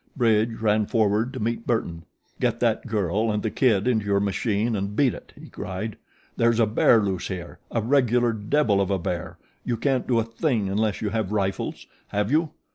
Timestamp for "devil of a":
8.33-8.97